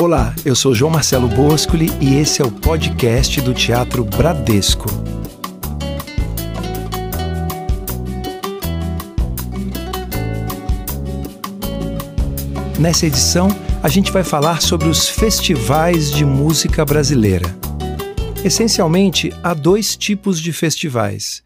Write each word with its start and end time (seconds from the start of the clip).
Olá, 0.00 0.34
eu 0.46 0.56
sou 0.56 0.74
João 0.74 0.90
Marcelo 0.90 1.28
Boscoli 1.28 1.90
e 2.00 2.14
esse 2.14 2.40
é 2.40 2.44
o 2.44 2.50
podcast 2.50 3.38
do 3.42 3.52
Teatro 3.52 4.02
Bradesco. 4.02 4.86
Nessa 12.78 13.04
edição, 13.04 13.48
a 13.82 13.90
gente 13.90 14.10
vai 14.10 14.24
falar 14.24 14.62
sobre 14.62 14.88
os 14.88 15.06
festivais 15.06 16.10
de 16.10 16.24
música 16.24 16.82
brasileira. 16.82 17.54
Essencialmente, 18.42 19.30
há 19.42 19.52
dois 19.52 19.98
tipos 19.98 20.40
de 20.40 20.50
festivais. 20.50 21.42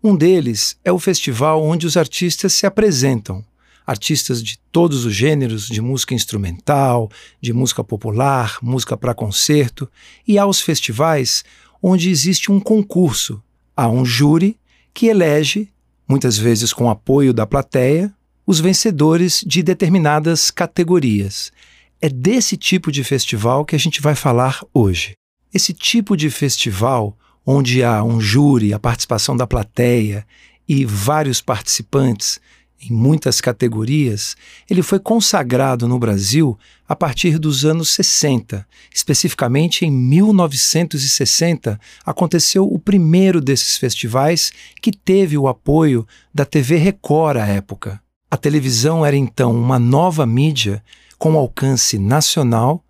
Um 0.00 0.14
deles 0.14 0.76
é 0.84 0.92
o 0.92 0.98
festival 1.00 1.60
onde 1.60 1.88
os 1.88 1.96
artistas 1.96 2.52
se 2.52 2.66
apresentam 2.66 3.44
artistas 3.86 4.42
de 4.42 4.58
todos 4.72 5.04
os 5.04 5.14
gêneros, 5.14 5.68
de 5.68 5.80
música 5.80 6.14
instrumental, 6.14 7.10
de 7.40 7.52
música 7.52 7.84
popular, 7.84 8.58
música 8.60 8.96
para 8.96 9.14
concerto, 9.14 9.88
e 10.26 10.38
há 10.38 10.44
os 10.44 10.60
festivais 10.60 11.44
onde 11.82 12.10
existe 12.10 12.50
um 12.50 12.58
concurso, 12.58 13.40
há 13.76 13.88
um 13.88 14.04
júri 14.04 14.58
que 14.92 15.06
elege, 15.06 15.70
muitas 16.08 16.36
vezes 16.36 16.72
com 16.72 16.90
apoio 16.90 17.32
da 17.32 17.46
plateia, 17.46 18.12
os 18.46 18.60
vencedores 18.60 19.44
de 19.46 19.62
determinadas 19.62 20.50
categorias. 20.50 21.52
É 22.00 22.08
desse 22.08 22.56
tipo 22.56 22.90
de 22.90 23.04
festival 23.04 23.64
que 23.64 23.76
a 23.76 23.78
gente 23.78 24.00
vai 24.00 24.14
falar 24.14 24.60
hoje. 24.72 25.14
Esse 25.52 25.72
tipo 25.72 26.16
de 26.16 26.28
festival, 26.30 27.16
onde 27.44 27.82
há 27.82 28.02
um 28.02 28.20
júri, 28.20 28.72
a 28.72 28.78
participação 28.78 29.36
da 29.36 29.46
plateia 29.46 30.26
e 30.68 30.84
vários 30.84 31.40
participantes 31.40 32.40
em 32.90 32.94
muitas 32.94 33.40
categorias, 33.40 34.36
ele 34.68 34.82
foi 34.82 34.98
consagrado 34.98 35.86
no 35.88 35.98
Brasil 35.98 36.58
a 36.88 36.94
partir 36.94 37.38
dos 37.38 37.64
anos 37.64 37.90
60. 37.90 38.66
Especificamente 38.94 39.84
em 39.84 39.90
1960, 39.90 41.80
aconteceu 42.04 42.64
o 42.64 42.78
primeiro 42.78 43.40
desses 43.40 43.76
festivais 43.76 44.52
que 44.80 44.92
teve 44.92 45.36
o 45.36 45.48
apoio 45.48 46.06
da 46.32 46.44
TV 46.44 46.76
Record 46.76 47.38
à 47.38 47.46
época. 47.46 48.00
A 48.30 48.36
televisão 48.36 49.04
era 49.04 49.16
então 49.16 49.54
uma 49.54 49.78
nova 49.78 50.26
mídia 50.26 50.82
com 51.18 51.36
alcance 51.36 51.98
nacional 51.98 52.84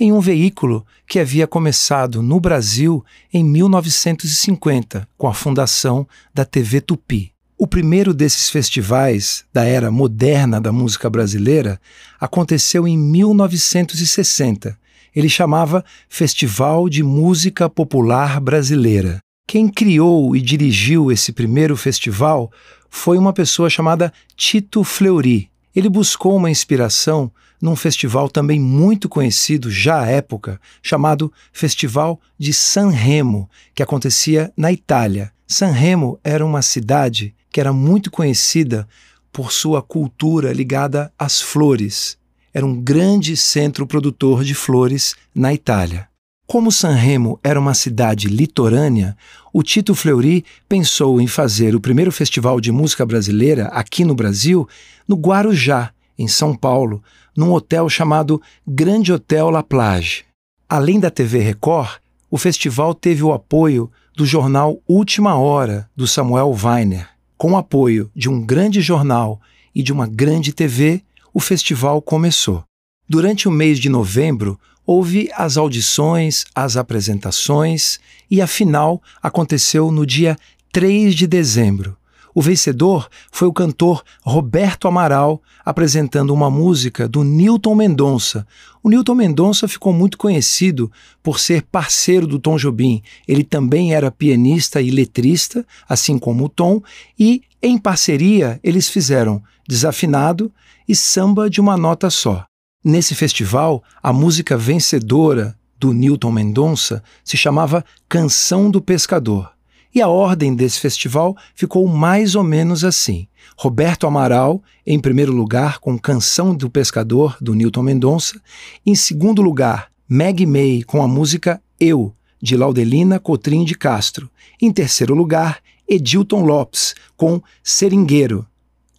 em 0.00 0.12
um 0.12 0.20
veículo 0.20 0.86
que 1.06 1.18
havia 1.18 1.46
começado 1.46 2.22
no 2.22 2.38
Brasil 2.38 3.04
em 3.32 3.42
1950, 3.42 5.08
com 5.16 5.26
a 5.26 5.34
fundação 5.34 6.06
da 6.32 6.44
TV 6.44 6.80
Tupi. 6.80 7.32
O 7.60 7.66
primeiro 7.66 8.14
desses 8.14 8.48
festivais 8.48 9.44
da 9.52 9.64
era 9.64 9.90
moderna 9.90 10.60
da 10.60 10.70
música 10.70 11.10
brasileira 11.10 11.80
aconteceu 12.20 12.86
em 12.86 12.96
1960. 12.96 14.78
Ele 15.14 15.28
chamava 15.28 15.84
Festival 16.08 16.88
de 16.88 17.02
Música 17.02 17.68
Popular 17.68 18.38
Brasileira. 18.40 19.18
Quem 19.44 19.68
criou 19.68 20.36
e 20.36 20.40
dirigiu 20.40 21.10
esse 21.10 21.32
primeiro 21.32 21.76
festival 21.76 22.48
foi 22.88 23.18
uma 23.18 23.32
pessoa 23.32 23.68
chamada 23.68 24.12
Tito 24.36 24.84
Fleury. 24.84 25.50
Ele 25.74 25.88
buscou 25.88 26.36
uma 26.36 26.52
inspiração 26.52 27.28
num 27.60 27.74
festival 27.74 28.28
também 28.28 28.60
muito 28.60 29.08
conhecido 29.08 29.68
já 29.68 30.02
à 30.02 30.06
época, 30.06 30.60
chamado 30.80 31.32
Festival 31.52 32.20
de 32.38 32.52
San 32.52 32.90
Remo, 32.90 33.50
que 33.74 33.82
acontecia 33.82 34.52
na 34.56 34.70
Itália. 34.70 35.32
San 35.44 35.72
Remo 35.72 36.20
era 36.22 36.46
uma 36.46 36.62
cidade 36.62 37.34
que 37.50 37.60
era 37.60 37.72
muito 37.72 38.10
conhecida 38.10 38.88
por 39.32 39.52
sua 39.52 39.82
cultura 39.82 40.52
ligada 40.52 41.12
às 41.18 41.40
flores. 41.40 42.18
Era 42.52 42.66
um 42.66 42.80
grande 42.80 43.36
centro 43.36 43.86
produtor 43.86 44.42
de 44.42 44.54
flores 44.54 45.14
na 45.34 45.52
Itália. 45.52 46.08
Como 46.46 46.72
Sanremo 46.72 47.38
era 47.44 47.60
uma 47.60 47.74
cidade 47.74 48.26
litorânea, 48.26 49.14
o 49.52 49.62
Tito 49.62 49.94
Fleury 49.94 50.44
pensou 50.66 51.20
em 51.20 51.26
fazer 51.26 51.74
o 51.74 51.80
primeiro 51.80 52.10
festival 52.10 52.58
de 52.58 52.72
música 52.72 53.04
brasileira 53.04 53.66
aqui 53.66 54.02
no 54.02 54.14
Brasil 54.14 54.66
no 55.06 55.14
Guarujá, 55.14 55.90
em 56.18 56.26
São 56.26 56.54
Paulo, 56.54 57.02
num 57.36 57.52
hotel 57.52 57.88
chamado 57.88 58.40
Grande 58.66 59.12
Hotel 59.12 59.50
La 59.50 59.62
Plage. 59.62 60.24
Além 60.66 60.98
da 60.98 61.10
TV 61.10 61.38
Record, 61.40 61.98
o 62.30 62.36
festival 62.38 62.94
teve 62.94 63.22
o 63.22 63.32
apoio 63.32 63.90
do 64.16 64.26
jornal 64.26 64.78
Última 64.88 65.34
Hora, 65.34 65.88
do 65.94 66.06
Samuel 66.06 66.52
Weiner. 66.52 67.08
Com 67.38 67.52
o 67.52 67.56
apoio 67.56 68.10
de 68.16 68.28
um 68.28 68.44
grande 68.44 68.80
jornal 68.80 69.40
e 69.72 69.80
de 69.80 69.92
uma 69.92 70.08
grande 70.08 70.52
TV, 70.52 71.04
o 71.32 71.38
festival 71.38 72.02
começou. 72.02 72.64
Durante 73.08 73.46
o 73.46 73.50
mês 73.52 73.78
de 73.78 73.88
novembro, 73.88 74.58
houve 74.84 75.30
as 75.32 75.56
audições, 75.56 76.44
as 76.52 76.76
apresentações 76.76 78.00
e 78.28 78.42
a 78.42 78.46
final 78.48 79.00
aconteceu 79.22 79.92
no 79.92 80.04
dia 80.04 80.36
3 80.72 81.14
de 81.14 81.28
dezembro. 81.28 81.96
O 82.38 82.40
vencedor 82.40 83.08
foi 83.32 83.48
o 83.48 83.52
cantor 83.52 84.04
Roberto 84.22 84.86
Amaral 84.86 85.42
apresentando 85.64 86.32
uma 86.32 86.48
música 86.48 87.08
do 87.08 87.24
Newton 87.24 87.74
Mendonça. 87.74 88.46
O 88.80 88.88
Newton 88.88 89.16
Mendonça 89.16 89.66
ficou 89.66 89.92
muito 89.92 90.16
conhecido 90.16 90.88
por 91.20 91.40
ser 91.40 91.62
parceiro 91.62 92.28
do 92.28 92.38
Tom 92.38 92.56
Jobim. 92.56 93.02
Ele 93.26 93.42
também 93.42 93.92
era 93.92 94.08
pianista 94.08 94.80
e 94.80 94.88
letrista, 94.88 95.66
assim 95.88 96.16
como 96.16 96.44
o 96.44 96.48
Tom, 96.48 96.80
e 97.18 97.42
em 97.60 97.76
parceria 97.76 98.60
eles 98.62 98.88
fizeram 98.88 99.42
Desafinado 99.68 100.52
e 100.86 100.94
Samba 100.94 101.50
de 101.50 101.60
uma 101.60 101.76
Nota 101.76 102.08
Só. 102.08 102.44
Nesse 102.84 103.16
festival, 103.16 103.82
a 104.00 104.12
música 104.12 104.56
vencedora 104.56 105.58
do 105.76 105.92
Newton 105.92 106.30
Mendonça 106.30 107.02
se 107.24 107.36
chamava 107.36 107.84
Canção 108.08 108.70
do 108.70 108.80
Pescador. 108.80 109.57
E 109.94 110.02
a 110.02 110.08
ordem 110.08 110.54
desse 110.54 110.80
festival 110.80 111.36
ficou 111.54 111.86
mais 111.88 112.34
ou 112.34 112.44
menos 112.44 112.84
assim. 112.84 113.26
Roberto 113.56 114.06
Amaral, 114.06 114.62
em 114.86 114.98
primeiro 114.98 115.32
lugar, 115.32 115.78
com 115.78 115.98
Canção 115.98 116.54
do 116.54 116.70
Pescador, 116.70 117.36
do 117.40 117.54
Newton 117.54 117.82
Mendonça. 117.82 118.40
Em 118.84 118.94
segundo 118.94 119.42
lugar, 119.42 119.90
Meg 120.08 120.46
May, 120.46 120.82
com 120.82 121.02
a 121.02 121.08
música 121.08 121.60
Eu, 121.80 122.14
de 122.40 122.56
Laudelina 122.56 123.18
Cotrim 123.18 123.64
de 123.64 123.74
Castro. 123.74 124.30
Em 124.60 124.70
terceiro 124.70 125.14
lugar, 125.14 125.60
Edilton 125.88 126.44
Lopes, 126.44 126.94
com 127.16 127.42
Seringueiro, 127.62 128.46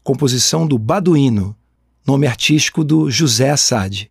composição 0.04 0.66
do 0.66 0.78
Baduíno, 0.78 1.56
nome 2.06 2.26
artístico 2.26 2.84
do 2.84 3.12
José 3.12 3.52
Assad. 3.52 4.08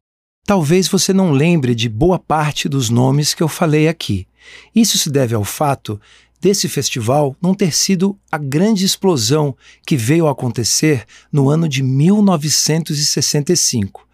Talvez 0.46 0.88
você 0.88 1.12
não 1.12 1.32
lembre 1.32 1.74
de 1.74 1.88
boa 1.88 2.18
parte 2.18 2.68
dos 2.68 2.88
nomes 2.88 3.34
que 3.34 3.42
eu 3.42 3.48
falei 3.48 3.88
aqui. 3.88 4.26
Isso 4.74 4.96
se 4.96 5.10
deve 5.10 5.34
ao 5.34 5.44
fato 5.44 6.00
desse 6.40 6.68
festival 6.68 7.36
não 7.40 7.54
ter 7.54 7.72
sido 7.74 8.18
a 8.30 8.36
grande 8.38 8.84
explosão 8.84 9.56
que 9.86 9.96
veio 9.96 10.26
a 10.26 10.32
acontecer 10.32 11.06
no 11.32 11.48
ano 11.50 11.68
de 11.68 11.82
1965. 11.82 14.06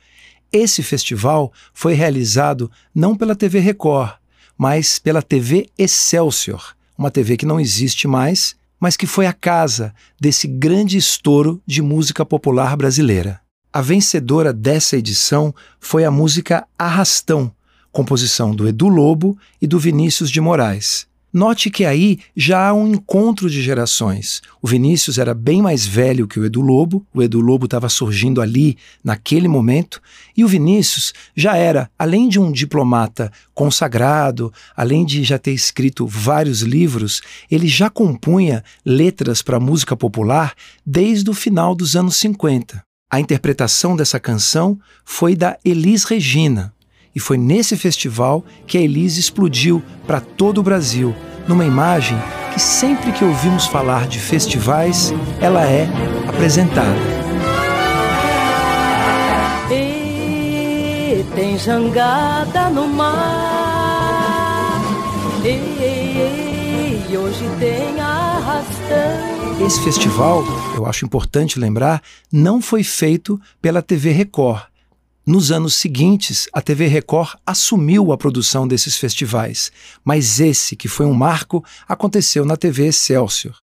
Esse 0.52 0.82
festival 0.82 1.52
foi 1.72 1.94
realizado 1.94 2.70
não 2.94 3.16
pela 3.16 3.34
TV 3.34 3.58
Record, 3.58 4.12
mas 4.56 4.98
pela 4.98 5.20
TV 5.20 5.68
Excelsior, 5.76 6.76
uma 6.96 7.10
TV 7.10 7.36
que 7.36 7.44
não 7.44 7.58
existe 7.58 8.06
mais, 8.06 8.54
mas 8.78 8.96
que 8.96 9.06
foi 9.06 9.26
a 9.26 9.32
casa 9.32 9.92
desse 10.20 10.46
grande 10.46 10.96
estouro 10.96 11.60
de 11.66 11.82
música 11.82 12.24
popular 12.24 12.76
brasileira. 12.76 13.40
A 13.72 13.80
vencedora 13.80 14.52
dessa 14.52 14.96
edição 14.96 15.52
foi 15.80 16.04
a 16.04 16.10
música 16.10 16.64
Arrastão, 16.78 17.50
composição 17.90 18.54
do 18.54 18.68
Edu 18.68 18.86
Lobo 18.86 19.36
e 19.60 19.66
do 19.66 19.76
Vinícius 19.78 20.30
de 20.30 20.40
Moraes. 20.40 21.08
Note 21.34 21.68
que 21.68 21.84
aí 21.84 22.20
já 22.36 22.68
há 22.68 22.72
um 22.72 22.92
encontro 22.92 23.50
de 23.50 23.60
gerações. 23.60 24.40
O 24.62 24.68
Vinícius 24.68 25.18
era 25.18 25.34
bem 25.34 25.60
mais 25.60 25.84
velho 25.84 26.28
que 26.28 26.38
o 26.38 26.44
Edu 26.44 26.60
Lobo, 26.60 27.04
o 27.12 27.20
Edu 27.20 27.40
Lobo 27.40 27.64
estava 27.64 27.88
surgindo 27.88 28.40
ali 28.40 28.78
naquele 29.02 29.48
momento, 29.48 30.00
e 30.36 30.44
o 30.44 30.48
Vinícius 30.48 31.12
já 31.34 31.56
era, 31.56 31.90
além 31.98 32.28
de 32.28 32.38
um 32.38 32.52
diplomata 32.52 33.32
consagrado, 33.52 34.52
além 34.76 35.04
de 35.04 35.24
já 35.24 35.36
ter 35.36 35.50
escrito 35.50 36.06
vários 36.06 36.60
livros, 36.60 37.20
ele 37.50 37.66
já 37.66 37.90
compunha 37.90 38.62
letras 38.86 39.42
para 39.42 39.58
música 39.58 39.96
popular 39.96 40.54
desde 40.86 41.28
o 41.28 41.34
final 41.34 41.74
dos 41.74 41.96
anos 41.96 42.14
50. 42.14 42.80
A 43.10 43.20
interpretação 43.20 43.96
dessa 43.96 44.18
canção 44.18 44.78
foi 45.04 45.36
da 45.36 45.56
Elis 45.64 46.04
Regina, 46.04 46.73
e 47.14 47.20
foi 47.20 47.38
nesse 47.38 47.76
festival 47.76 48.44
que 48.66 48.76
a 48.76 48.80
Elise 48.80 49.20
explodiu 49.20 49.82
para 50.06 50.20
todo 50.20 50.58
o 50.58 50.62
Brasil, 50.62 51.14
numa 51.46 51.64
imagem 51.64 52.18
que 52.52 52.60
sempre 52.60 53.12
que 53.12 53.24
ouvimos 53.24 53.66
falar 53.66 54.06
de 54.06 54.18
festivais, 54.18 55.12
ela 55.40 55.64
é 55.64 55.86
apresentada. 56.28 56.94
E 59.70 61.24
tem 61.34 61.58
jangada 61.58 62.70
no 62.70 62.88
mar. 62.88 63.22
E 65.44 67.16
hoje 67.16 67.48
tem 67.58 68.00
arrastão. 68.00 69.64
Esse 69.64 69.82
festival, 69.84 70.42
eu 70.74 70.84
acho 70.86 71.04
importante 71.04 71.58
lembrar, 71.58 72.02
não 72.32 72.60
foi 72.60 72.82
feito 72.82 73.40
pela 73.60 73.80
TV 73.82 74.10
Record 74.10 74.62
Nos 75.26 75.50
anos 75.50 75.74
seguintes, 75.76 76.48
a 76.52 76.60
TV 76.60 76.86
Record 76.86 77.38
assumiu 77.46 78.12
a 78.12 78.18
produção 78.18 78.68
desses 78.68 78.98
festivais, 78.98 79.72
mas 80.04 80.38
esse, 80.38 80.76
que 80.76 80.86
foi 80.86 81.06
um 81.06 81.14
marco, 81.14 81.64
aconteceu 81.88 82.44
na 82.44 82.58
TV 82.58 82.88
Excelsior. 82.88 83.56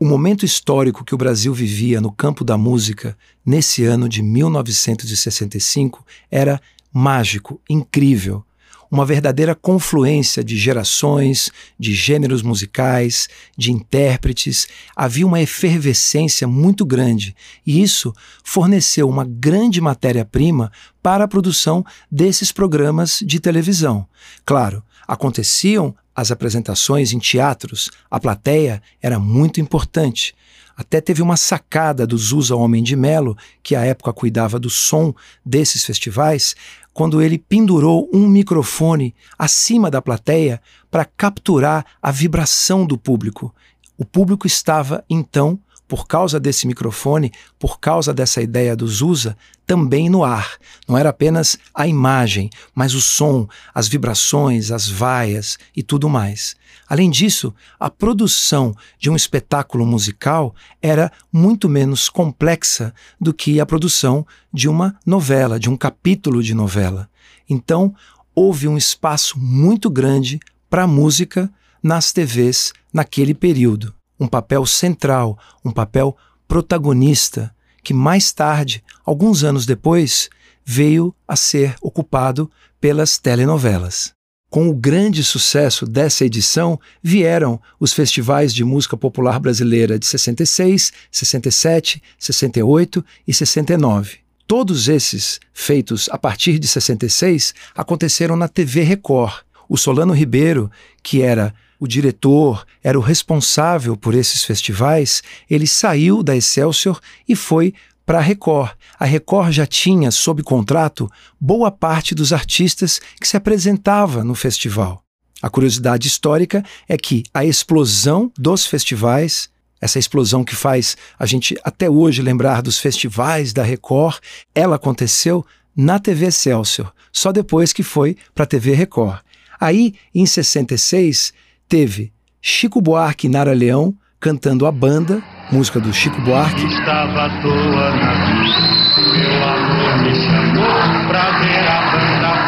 O 0.00 0.04
momento 0.04 0.44
histórico 0.44 1.04
que 1.04 1.14
o 1.14 1.18
Brasil 1.18 1.54
vivia 1.54 2.00
no 2.00 2.10
campo 2.10 2.44
da 2.44 2.58
música 2.58 3.16
nesse 3.44 3.84
ano 3.84 4.08
de 4.08 4.20
1965 4.20 6.04
era 6.28 6.60
mágico, 6.92 7.60
incrível 7.70 8.44
uma 8.90 9.04
verdadeira 9.04 9.54
confluência 9.54 10.42
de 10.42 10.56
gerações, 10.56 11.50
de 11.78 11.94
gêneros 11.94 12.42
musicais, 12.42 13.28
de 13.56 13.72
intérpretes. 13.72 14.66
Havia 14.94 15.26
uma 15.26 15.40
efervescência 15.40 16.46
muito 16.46 16.84
grande 16.84 17.34
e 17.66 17.82
isso 17.82 18.12
forneceu 18.44 19.08
uma 19.08 19.24
grande 19.24 19.80
matéria-prima 19.80 20.70
para 21.02 21.24
a 21.24 21.28
produção 21.28 21.84
desses 22.10 22.52
programas 22.52 23.20
de 23.24 23.40
televisão. 23.40 24.06
Claro, 24.44 24.82
aconteciam 25.06 25.94
as 26.14 26.30
apresentações 26.30 27.12
em 27.12 27.18
teatros, 27.18 27.90
a 28.10 28.18
plateia 28.18 28.82
era 29.02 29.18
muito 29.18 29.60
importante. 29.60 30.34
Até 30.76 31.00
teve 31.00 31.22
uma 31.22 31.36
sacada 31.36 32.06
do 32.06 32.18
Zusa 32.18 32.54
Homem 32.54 32.82
de 32.82 32.94
Melo, 32.94 33.36
que 33.62 33.74
à 33.74 33.84
época 33.84 34.12
cuidava 34.12 34.58
do 34.58 34.68
som 34.68 35.14
desses 35.44 35.84
festivais, 35.84 36.54
quando 36.92 37.22
ele 37.22 37.38
pendurou 37.38 38.08
um 38.12 38.28
microfone 38.28 39.14
acima 39.38 39.90
da 39.90 40.02
plateia 40.02 40.60
para 40.90 41.04
capturar 41.04 41.84
a 42.00 42.10
vibração 42.10 42.84
do 42.84 42.98
público. 42.98 43.54
O 43.96 44.04
público 44.04 44.46
estava, 44.46 45.02
então, 45.08 45.58
por 45.88 46.06
causa 46.06 46.40
desse 46.40 46.66
microfone, 46.66 47.32
por 47.58 47.78
causa 47.78 48.12
dessa 48.12 48.42
ideia 48.42 48.74
do 48.74 48.86
Zusa, 48.86 49.36
também 49.66 50.08
no 50.08 50.24
ar. 50.24 50.56
Não 50.86 50.98
era 50.98 51.10
apenas 51.10 51.56
a 51.74 51.86
imagem, 51.86 52.50
mas 52.74 52.94
o 52.94 53.00
som, 53.00 53.48
as 53.74 53.88
vibrações, 53.88 54.70
as 54.70 54.88
vaias 54.88 55.58
e 55.74 55.82
tudo 55.82 56.08
mais. 56.08 56.56
Além 56.88 57.10
disso, 57.10 57.54
a 57.78 57.90
produção 57.90 58.74
de 58.98 59.10
um 59.10 59.16
espetáculo 59.16 59.84
musical 59.84 60.54
era 60.80 61.10
muito 61.32 61.68
menos 61.68 62.08
complexa 62.08 62.94
do 63.20 63.34
que 63.34 63.60
a 63.60 63.66
produção 63.66 64.26
de 64.52 64.68
uma 64.68 64.96
novela, 65.04 65.58
de 65.58 65.68
um 65.68 65.76
capítulo 65.76 66.42
de 66.42 66.54
novela. 66.54 67.08
Então, 67.48 67.94
houve 68.34 68.68
um 68.68 68.76
espaço 68.76 69.38
muito 69.38 69.90
grande 69.90 70.38
para 70.70 70.84
a 70.84 70.88
música 70.88 71.50
nas 71.82 72.12
TVs 72.12 72.72
naquele 72.92 73.34
período 73.34 73.96
um 74.18 74.26
papel 74.26 74.64
central, 74.66 75.38
um 75.64 75.70
papel 75.70 76.16
protagonista, 76.48 77.54
que 77.82 77.94
mais 77.94 78.32
tarde, 78.32 78.82
alguns 79.04 79.44
anos 79.44 79.66
depois, 79.66 80.28
veio 80.64 81.14
a 81.28 81.36
ser 81.36 81.76
ocupado 81.80 82.50
pelas 82.80 83.18
telenovelas. 83.18 84.15
Com 84.56 84.70
o 84.70 84.74
grande 84.74 85.22
sucesso 85.22 85.84
dessa 85.84 86.24
edição, 86.24 86.80
vieram 87.02 87.60
os 87.78 87.92
festivais 87.92 88.54
de 88.54 88.64
música 88.64 88.96
popular 88.96 89.38
brasileira 89.38 89.98
de 89.98 90.06
66, 90.06 90.94
67, 91.12 92.02
68 92.18 93.04
e 93.28 93.34
69. 93.34 94.16
Todos 94.46 94.88
esses, 94.88 95.40
feitos 95.52 96.08
a 96.10 96.16
partir 96.16 96.58
de 96.58 96.66
66, 96.66 97.52
aconteceram 97.74 98.34
na 98.34 98.48
TV 98.48 98.82
Record. 98.82 99.42
O 99.68 99.76
Solano 99.76 100.14
Ribeiro, 100.14 100.70
que 101.02 101.20
era 101.20 101.54
o 101.78 101.86
diretor, 101.86 102.66
era 102.82 102.98
o 102.98 103.02
responsável 103.02 103.94
por 103.94 104.14
esses 104.14 104.42
festivais, 104.42 105.22
ele 105.50 105.66
saiu 105.66 106.22
da 106.22 106.34
Excelsior 106.34 106.98
e 107.28 107.36
foi 107.36 107.74
para 108.06 108.18
a 108.18 108.22
Record. 108.22 108.70
A 108.98 109.04
Record 109.04 109.50
já 109.50 109.66
tinha 109.66 110.12
sob 110.12 110.42
contrato 110.42 111.10
boa 111.38 111.70
parte 111.70 112.14
dos 112.14 112.32
artistas 112.32 113.00
que 113.20 113.26
se 113.26 113.36
apresentava 113.36 114.22
no 114.22 114.34
festival. 114.34 115.02
A 115.42 115.50
curiosidade 115.50 116.08
histórica 116.08 116.64
é 116.88 116.96
que 116.96 117.24
a 117.34 117.44
explosão 117.44 118.32
dos 118.38 118.64
festivais, 118.64 119.50
essa 119.80 119.98
explosão 119.98 120.44
que 120.44 120.54
faz 120.54 120.96
a 121.18 121.26
gente 121.26 121.54
até 121.62 121.90
hoje 121.90 122.22
lembrar 122.22 122.62
dos 122.62 122.78
festivais 122.78 123.52
da 123.52 123.62
Record, 123.62 124.18
ela 124.54 124.76
aconteceu 124.76 125.44
na 125.76 125.98
TV 125.98 126.26
Excelsior, 126.26 126.90
só 127.12 127.32
depois 127.32 127.72
que 127.72 127.82
foi 127.82 128.16
para 128.34 128.44
a 128.44 128.46
TV 128.46 128.72
Record. 128.72 129.18
Aí, 129.60 129.94
em 130.14 130.24
66, 130.24 131.34
teve 131.68 132.12
Chico 132.40 132.80
Buarque 132.80 133.26
e 133.26 133.30
Nara 133.30 133.52
Leão 133.52 133.94
cantando 134.18 134.66
a 134.66 134.72
banda, 134.72 135.22
música 135.50 135.80
do 135.80 135.92
Chico 135.92 136.20
Buarque. 136.22 136.64
Estava 136.66 137.26
à 137.26 137.42
toa 137.42 137.90
na 137.96 138.14
vida, 138.26 138.76
meu 139.16 139.44
amor 139.44 140.02
me 140.02 140.14
chamou 140.14 141.06
pra 141.08 141.38
ver 141.40 141.68
a 141.68 141.80
banda 141.92 142.46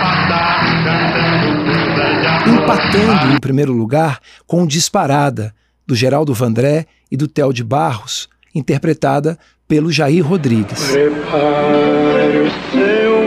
cantando 0.85 1.49
Empatando 2.49 3.35
em 3.35 3.41
primeiro 3.41 3.73
lugar 3.73 4.21
com 4.47 4.67
Disparada, 4.67 5.55
do 5.87 5.95
Geraldo 5.95 6.35
Vandré 6.35 6.87
e 7.11 7.17
do 7.17 7.27
Theo 7.29 7.53
de 7.53 7.65
Barros, 7.65 8.29
interpretada 8.55 9.39
pelo 9.67 9.93
Jair 9.93 10.27
Rodrigues. 10.27 10.91
Prepare 10.91 12.39
o 12.39 12.51
seu 12.71 13.18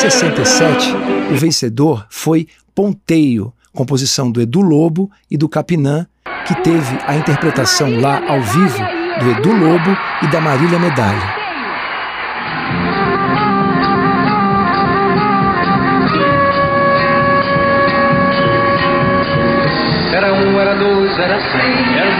67, 0.00 0.94
o 1.30 1.36
vencedor 1.36 2.06
foi 2.08 2.46
Ponteio, 2.74 3.52
composição 3.70 4.30
do 4.30 4.40
Edu 4.40 4.62
Lobo 4.62 5.10
e 5.30 5.36
do 5.36 5.46
Capinã, 5.46 6.06
que 6.46 6.54
teve 6.62 6.98
a 7.06 7.14
interpretação 7.16 8.00
lá 8.00 8.18
ao 8.26 8.40
vivo 8.40 8.78
do 9.20 9.30
Edu 9.30 9.52
Lobo 9.52 9.94
e 10.22 10.26
da 10.28 10.40
Marília 10.40 10.78
Medalha. 10.78 11.34
Era 20.14 20.32
um, 20.32 20.58
era 20.58 20.74
dois, 20.76 21.18
era 21.18 21.38
cem, 21.40 21.98
era 21.98 22.19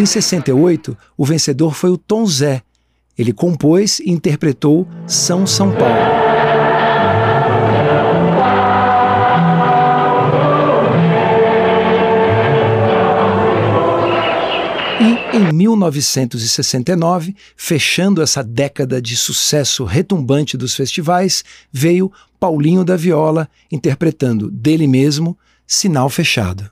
Em 0.00 0.06
68, 0.06 0.96
o 1.14 1.26
vencedor 1.26 1.74
foi 1.74 1.90
o 1.90 1.98
Tom 1.98 2.24
Zé. 2.24 2.62
Ele 3.18 3.34
compôs 3.34 4.00
e 4.00 4.10
interpretou 4.10 4.88
São 5.06 5.46
São 5.46 5.70
Paulo. 5.70 5.94
E 15.02 15.36
em 15.36 15.52
1969, 15.52 17.36
fechando 17.54 18.22
essa 18.22 18.42
década 18.42 19.02
de 19.02 19.14
sucesso 19.18 19.84
retumbante 19.84 20.56
dos 20.56 20.74
festivais, 20.74 21.44
veio 21.70 22.10
Paulinho 22.38 22.86
da 22.86 22.96
Viola 22.96 23.46
interpretando 23.70 24.50
dele 24.50 24.86
mesmo 24.86 25.36
Sinal 25.66 26.08
Fechado 26.08 26.70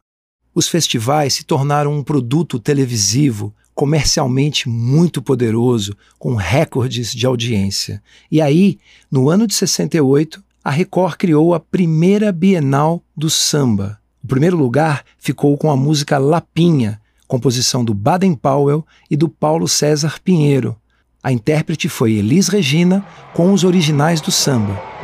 os 0.59 0.67
festivais 0.67 1.35
se 1.35 1.45
tornaram 1.45 1.97
um 1.97 2.03
produto 2.03 2.59
televisivo 2.59 3.55
comercialmente 3.77 4.69
muito 4.69 5.23
poderoso, 5.23 5.97
com 6.19 6.35
recordes 6.35 7.15
de 7.15 7.25
audiência. 7.25 8.03
E 8.29 8.41
aí, 8.41 8.77
no 9.09 9.31
ano 9.31 9.47
de 9.47 9.55
68, 9.55 10.43
a 10.65 10.71
Record 10.73 11.15
criou 11.17 11.55
a 11.55 11.61
primeira 11.61 12.33
Bienal 12.33 13.01
do 13.17 13.31
Samba. 13.31 14.01
O 14.21 14.27
primeiro 14.27 14.57
lugar 14.57 15.05
ficou 15.17 15.57
com 15.57 15.71
a 15.71 15.77
música 15.77 16.19
Lapinha, 16.19 17.01
composição 17.29 17.85
do 17.85 17.95
Baden 17.95 18.35
Powell 18.35 18.85
e 19.09 19.17
do 19.17 19.29
Paulo 19.29 19.69
César 19.69 20.19
Pinheiro. 20.25 20.77
A 21.23 21.31
intérprete 21.31 21.89
foi 21.89 22.15
Elis 22.15 22.49
Regina 22.49 23.07
com 23.33 23.53
os 23.53 23.63
originais 23.63 24.21
do 24.21 24.33
samba. 24.33 24.98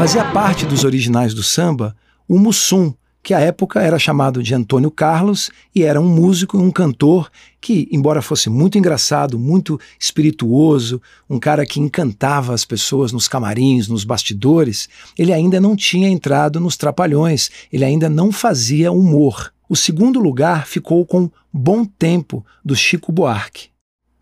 Fazia 0.00 0.24
parte 0.32 0.64
dos 0.64 0.82
originais 0.82 1.34
do 1.34 1.42
samba 1.42 1.94
o 2.26 2.38
Mussum, 2.38 2.94
que 3.22 3.34
à 3.34 3.40
época 3.40 3.82
era 3.82 3.98
chamado 3.98 4.42
de 4.42 4.54
Antônio 4.54 4.90
Carlos 4.90 5.50
e 5.74 5.82
era 5.82 6.00
um 6.00 6.08
músico 6.08 6.56
e 6.56 6.62
um 6.62 6.70
cantor 6.70 7.30
que, 7.60 7.86
embora 7.92 8.22
fosse 8.22 8.48
muito 8.48 8.78
engraçado, 8.78 9.38
muito 9.38 9.78
espirituoso, 9.98 11.02
um 11.28 11.38
cara 11.38 11.66
que 11.66 11.78
encantava 11.78 12.54
as 12.54 12.64
pessoas 12.64 13.12
nos 13.12 13.28
camarins, 13.28 13.88
nos 13.88 14.02
bastidores, 14.02 14.88
ele 15.18 15.34
ainda 15.34 15.60
não 15.60 15.76
tinha 15.76 16.08
entrado 16.08 16.58
nos 16.58 16.78
trapalhões, 16.78 17.50
ele 17.70 17.84
ainda 17.84 18.08
não 18.08 18.32
fazia 18.32 18.90
humor. 18.90 19.52
O 19.68 19.76
segundo 19.76 20.18
lugar 20.18 20.66
ficou 20.66 21.04
com 21.04 21.30
Bom 21.52 21.84
Tempo, 21.84 22.42
do 22.64 22.74
Chico 22.74 23.12
Buarque. 23.12 23.68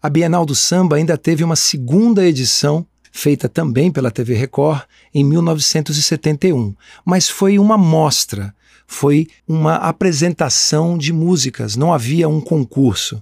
A 0.02 0.10
Bienal 0.10 0.44
do 0.44 0.56
Samba 0.56 0.96
ainda 0.96 1.16
teve 1.16 1.44
uma 1.44 1.54
segunda 1.54 2.26
edição, 2.26 2.84
feita 3.18 3.48
também 3.48 3.90
pela 3.90 4.12
TV 4.12 4.34
Record, 4.34 4.82
em 5.12 5.24
1971, 5.24 6.72
mas 7.04 7.28
foi 7.28 7.58
uma 7.58 7.76
mostra, 7.76 8.54
foi 8.86 9.26
uma 9.46 9.74
apresentação 9.74 10.96
de 10.96 11.12
músicas, 11.12 11.74
não 11.74 11.92
havia 11.92 12.28
um 12.28 12.40
concurso. 12.40 13.20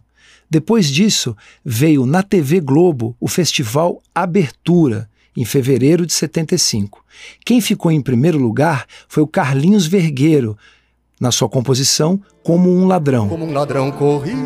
Depois 0.50 0.88
disso, 0.88 1.34
veio 1.64 2.04
na 2.04 2.22
TV 2.22 2.60
Globo 2.60 3.16
o 3.18 3.26
Festival 3.26 4.02
Abertura, 4.14 5.08
em 5.34 5.46
fevereiro 5.46 6.04
de 6.04 6.12
75. 6.12 7.02
Quem 7.42 7.62
ficou 7.62 7.90
em 7.90 8.02
primeiro 8.02 8.38
lugar 8.38 8.86
foi 9.08 9.22
o 9.22 9.26
Carlinhos 9.26 9.86
Vergueiro, 9.86 10.58
na 11.18 11.32
sua 11.32 11.48
composição 11.48 12.20
Como 12.42 12.70
um 12.70 12.86
Ladrão. 12.86 13.30
Como 13.30 13.46
um 13.46 13.52
ladrão 13.52 13.90
corri, 13.90 14.36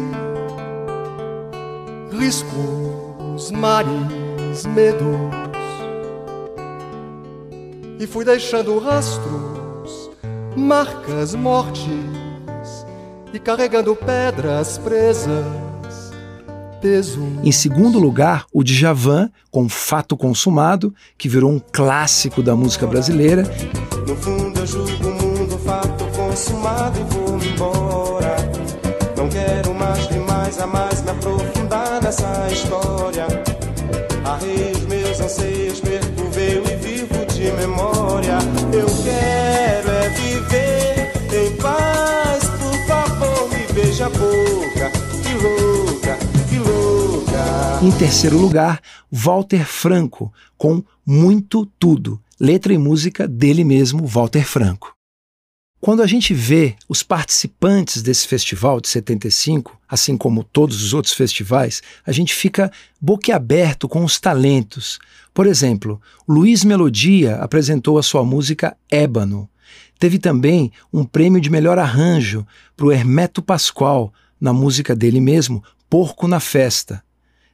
riscos, 2.13 3.51
mares, 3.51 4.65
medos, 4.67 5.40
e 8.01 8.07
fui 8.07 8.25
deixando 8.25 8.79
rastros, 8.79 10.11
marcas, 10.57 11.35
mortes, 11.35 11.85
e 13.31 13.39
carregando 13.39 13.95
pedras 13.95 14.79
presas. 14.79 15.45
Peso. 16.81 17.21
Em 17.45 17.53
segundo 17.53 17.99
lugar, 17.99 18.47
o 18.51 18.65
Djavan, 18.65 19.31
com 19.51 19.69
Fato 19.69 20.17
Consumado, 20.17 20.95
que 21.19 21.29
virou 21.29 21.51
um 21.51 21.61
clássico 21.61 22.43
da 22.43 22.57
música 22.57 22.87
brasileira. 22.87 23.43
No 24.09 24.17
fundo 24.17 24.59
eu 24.59 24.67
julgo 24.67 25.09
o 25.09 25.15
mundo 25.15 25.59
fato 25.59 26.07
consumado 26.17 26.99
e 26.99 27.05
vou 27.13 27.39
embora. 27.39 28.35
Não 29.15 29.29
quero 29.29 29.75
mais 29.75 30.09
de 30.09 30.19
mais 30.21 30.59
a 30.59 30.67
mais 30.67 31.03
me 31.03 31.11
aprofundar 31.11 32.03
nessa 32.03 32.49
história. 32.51 33.27
Arrei 34.25 34.73
os 34.73 34.87
meus 34.87 35.21
anseios, 35.21 35.83
memória. 37.61 38.39
Eu 38.73 38.87
quero 39.05 39.91
é 39.91 40.09
viver 40.11 41.13
em 41.35 41.57
paz, 41.57 42.45
por 42.45 42.87
favor, 42.87 43.49
me. 43.51 43.61
Que 45.23 45.35
louca, 45.35 46.17
que 46.49 46.59
louca. 46.59 47.81
Em 47.83 47.91
terceiro 47.93 48.39
lugar, 48.39 48.81
Walter 49.11 49.65
Franco, 49.67 50.33
com 50.57 50.83
Muito 51.05 51.67
Tudo, 51.79 52.21
letra 52.39 52.73
e 52.73 52.79
música 52.79 53.29
dele 53.29 53.65
mesmo, 53.65 54.07
Walter 54.07 54.45
Franco. 54.45 55.00
Quando 55.81 56.03
a 56.03 56.07
gente 56.07 56.35
vê 56.35 56.77
os 56.87 57.03
participantes 57.03 58.03
desse 58.03 58.29
festival 58.29 58.83
de 58.83 58.89
75, 58.89 59.81
assim 59.89 60.15
como 60.15 60.45
todos 60.45 60.85
os 60.85 60.93
outros 60.93 61.15
festivais, 61.15 61.83
a 62.05 62.13
gente 62.13 62.35
fica 62.35 62.71
boquiaberto 63.01 63.89
com 63.89 64.05
os 64.05 64.21
talentos. 64.21 64.99
Por 65.33 65.47
exemplo, 65.47 65.99
Luiz 66.29 66.65
Melodia 66.65 67.37
apresentou 67.37 67.99
a 67.99 68.03
sua 68.03 68.23
música 68.23 68.77
Ébano. 68.91 69.49
Teve 69.99 70.19
também 70.19 70.71
um 70.93 71.03
prêmio 71.03 71.41
de 71.41 71.49
melhor 71.49 71.79
arranjo 71.79 72.47
para 72.77 72.85
o 72.85 72.93
Hermeto 72.93 73.41
Pascoal, 73.41 74.13
na 74.39 74.53
música 74.53 74.95
dele 74.95 75.19
mesmo, 75.19 75.65
Porco 75.89 76.29
na 76.29 76.41
Festa. 76.41 77.03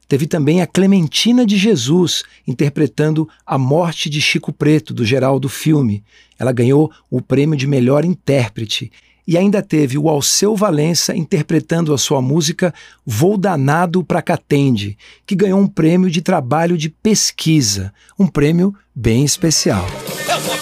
Teve 0.07 0.25
também 0.25 0.61
a 0.61 0.67
Clementina 0.67 1.45
de 1.45 1.57
Jesus 1.57 2.23
interpretando 2.47 3.27
A 3.45 3.57
Morte 3.57 4.09
de 4.09 4.21
Chico 4.21 4.53
Preto, 4.53 4.93
do 4.93 5.03
Geraldo 5.05 5.49
Filme. 5.49 6.03
Ela 6.39 6.51
ganhou 6.51 6.91
o 7.09 7.21
prêmio 7.21 7.57
de 7.57 7.67
melhor 7.67 8.05
intérprete. 8.05 8.91
E 9.27 9.37
ainda 9.37 9.61
teve 9.61 9.97
o 9.97 10.07
Alceu 10.07 10.55
Valença 10.55 11.13
interpretando 11.13 11.93
a 11.93 11.97
sua 11.97 12.21
música 12.21 12.73
Vou 13.05 13.37
Danado 13.37 14.01
pra 14.01 14.21
Catende, 14.21 14.97
que 15.25 15.35
ganhou 15.35 15.59
um 15.59 15.67
prêmio 15.67 16.09
de 16.09 16.21
trabalho 16.21 16.77
de 16.77 16.89
pesquisa, 16.89 17.93
um 18.17 18.25
prêmio 18.25 18.73
bem 18.95 19.25
especial. 19.25 19.85
Eu 20.29 20.39
vou 20.39 20.57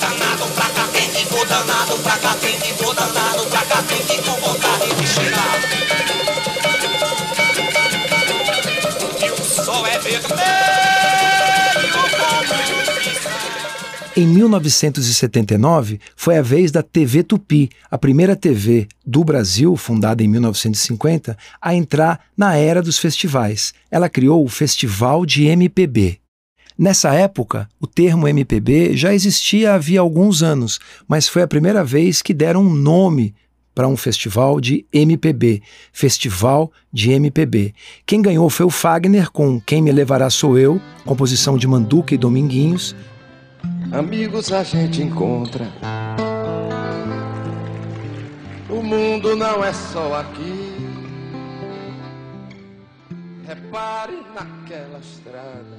Em 14.18 14.26
1979, 14.26 16.00
foi 16.16 16.38
a 16.38 16.42
vez 16.42 16.72
da 16.72 16.82
TV 16.82 17.22
Tupi, 17.22 17.70
a 17.92 17.98
primeira 17.98 18.34
TV 18.34 18.88
do 19.06 19.26
Brasil, 19.26 19.76
fundada 19.76 20.24
em 20.24 20.28
1950, 20.30 21.38
a 21.62 21.76
entrar 21.76 22.22
na 22.38 22.56
era 22.56 22.82
dos 22.82 22.98
festivais. 22.98 23.74
Ela 23.92 24.08
criou 24.08 24.46
o 24.46 24.48
Festival 24.48 25.26
de 25.26 25.44
MPB. 25.48 26.20
Nessa 26.78 27.14
época, 27.14 27.68
o 27.78 27.86
termo 27.86 28.26
MPB 28.26 28.96
já 28.96 29.14
existia 29.14 29.74
havia 29.74 30.00
alguns 30.00 30.42
anos, 30.42 30.80
mas 31.06 31.28
foi 31.28 31.42
a 31.42 31.48
primeira 31.48 31.84
vez 31.84 32.22
que 32.22 32.34
deram 32.34 32.62
um 32.62 32.74
nome 32.74 33.36
para 33.74 33.90
um 33.90 33.98
festival 33.98 34.62
de 34.62 34.86
MPB, 34.94 35.62
Festival 35.92 36.72
de 36.92 37.12
MPB. 37.12 37.74
Quem 38.06 38.22
ganhou 38.22 38.50
foi 38.50 38.66
o 38.66 38.70
Fagner 38.70 39.30
com 39.30 39.60
Quem 39.60 39.82
Me 39.82 39.92
Levará 39.92 40.30
Sou 40.30 40.58
Eu, 40.58 40.82
composição 41.04 41.58
de 41.58 41.68
Manduca 41.68 42.16
e 42.16 42.18
Dominguinhos, 42.18 42.96
Amigos 43.92 44.52
a 44.52 44.64
gente 44.64 45.02
encontra. 45.02 45.72
O 48.70 48.82
mundo 48.82 49.36
não 49.36 49.64
é 49.64 49.72
só 49.72 50.20
aqui. 50.20 50.76
Repare 53.48 54.22
naquela 54.34 55.00
estrada. 55.00 55.78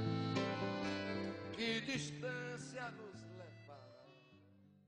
Que 1.53 1.81
distância 1.81 2.83
nos 2.97 3.21
levará. 3.37 3.79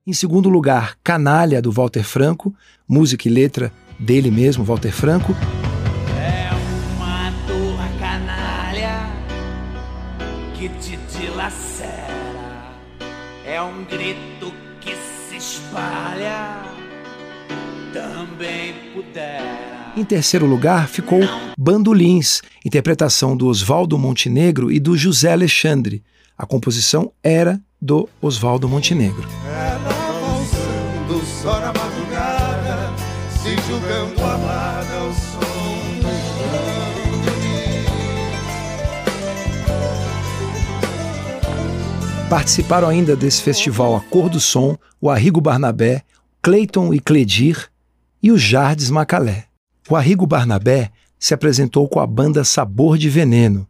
Em 0.07 0.13
segundo 0.13 0.49
lugar, 0.49 0.97
Canalha, 1.03 1.61
do 1.61 1.73
Walter 1.73 2.05
Franco, 2.05 2.55
música 2.89 3.29
e 3.29 3.31
letra 3.31 3.73
dele 3.99 4.31
mesmo, 4.31 4.65
Walter 4.65 4.93
Franco. 4.93 5.35
Em 19.99 20.05
terceiro 20.05 20.47
lugar, 20.47 20.87
ficou 20.87 21.19
Bandolins, 21.59 22.41
interpretação 22.65 23.37
do 23.37 23.49
Oswaldo 23.49 23.99
Montenegro 23.99 24.71
e 24.71 24.79
do 24.79 24.97
José 24.97 25.33
Alexandre. 25.33 26.05
A 26.39 26.47
composição 26.47 27.11
era 27.21 27.61
do 27.83 28.09
Oswaldo 28.23 28.69
Montenegro. 28.69 29.29
Ela 29.45 29.79
valsando 30.21 31.27
só 31.27 31.59
na 31.59 31.73
madrugada, 31.73 32.95
se 33.43 33.57
julgando 33.67 34.23
amada 34.23 34.95
ao 35.01 35.13
som 35.13 35.41
do 42.23 42.29
Participaram 42.31 42.89
ainda 42.89 43.17
desse 43.17 43.43
festival 43.43 43.97
A 43.97 44.01
Cor 44.01 44.29
do 44.29 44.39
Som, 44.39 44.79
o 45.01 45.11
Arrigo 45.11 45.41
Barnabé, 45.41 46.05
Cleiton 46.41 46.95
e 46.95 47.01
Cledir 47.01 47.69
e 48.23 48.31
o 48.31 48.39
Jardes 48.39 48.91
Macalé. 48.91 49.48
O 49.91 49.97
Arrigo 49.97 50.27
Barnabé 50.27 50.91
se 51.19 51.33
apresentou 51.33 51.89
com 51.89 51.99
a 51.99 52.07
banda 52.07 52.45
Sabor 52.45 52.99
de 52.99 53.09
Veneno. 53.09 53.67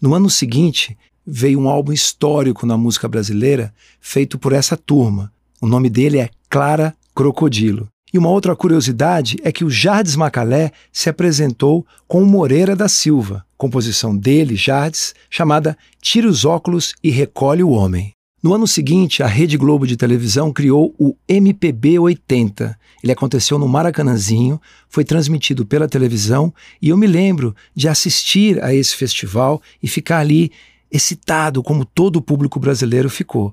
No 0.00 0.14
ano 0.14 0.30
seguinte, 0.30 0.96
veio 1.26 1.60
um 1.60 1.68
álbum 1.68 1.92
histórico 1.92 2.64
na 2.64 2.78
música 2.78 3.06
brasileira 3.06 3.74
feito 4.00 4.38
por 4.38 4.54
essa 4.54 4.78
turma. 4.78 5.30
O 5.60 5.66
nome 5.66 5.90
dele 5.90 6.20
é 6.20 6.30
Clara 6.48 6.96
Crocodilo. 7.14 7.86
E 8.14 8.16
uma 8.16 8.30
outra 8.30 8.56
curiosidade 8.56 9.36
é 9.42 9.52
que 9.52 9.62
o 9.62 9.68
Jardes 9.68 10.16
Macalé 10.16 10.72
se 10.90 11.10
apresentou 11.10 11.86
com 12.06 12.22
o 12.22 12.26
Moreira 12.26 12.74
da 12.74 12.88
Silva, 12.88 13.44
composição 13.58 14.16
dele, 14.16 14.56
Jardes, 14.56 15.14
chamada 15.28 15.76
Tira 16.00 16.26
os 16.26 16.46
óculos 16.46 16.94
e 17.04 17.10
recolhe 17.10 17.62
o 17.62 17.70
homem. 17.70 18.14
No 18.40 18.54
ano 18.54 18.68
seguinte, 18.68 19.20
a 19.20 19.26
Rede 19.26 19.56
Globo 19.56 19.84
de 19.84 19.96
televisão 19.96 20.52
criou 20.52 20.94
o 20.96 21.16
MPB 21.28 21.98
80. 21.98 22.78
Ele 23.02 23.12
aconteceu 23.12 23.58
no 23.58 23.66
Maracanãzinho, 23.66 24.60
foi 24.88 25.04
transmitido 25.04 25.66
pela 25.66 25.88
televisão 25.88 26.54
e 26.80 26.88
eu 26.88 26.96
me 26.96 27.06
lembro 27.06 27.54
de 27.74 27.88
assistir 27.88 28.62
a 28.62 28.72
esse 28.72 28.94
festival 28.94 29.60
e 29.82 29.88
ficar 29.88 30.18
ali 30.18 30.52
excitado, 30.90 31.62
como 31.64 31.84
todo 31.84 32.16
o 32.16 32.22
público 32.22 32.60
brasileiro 32.60 33.10
ficou. 33.10 33.52